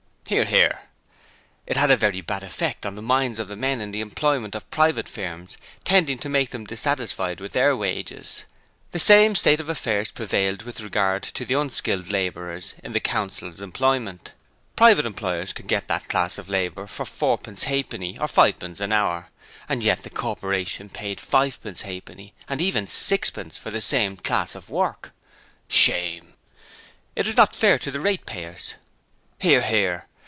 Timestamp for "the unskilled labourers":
11.43-12.73